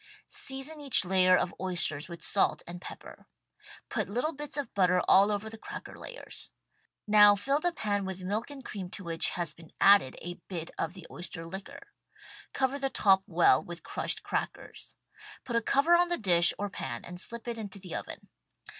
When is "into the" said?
17.59-17.93